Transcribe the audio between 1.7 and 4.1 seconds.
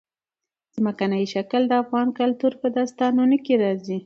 افغان کلتور په داستانونو کې راځي.